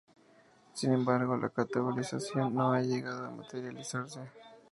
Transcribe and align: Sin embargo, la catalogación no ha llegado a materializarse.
Sin 0.73 0.93
embargo, 0.93 1.37
la 1.37 1.49
catalogación 1.49 2.55
no 2.55 2.73
ha 2.73 2.81
llegado 2.81 3.27
a 3.27 3.29
materializarse. 3.29 4.21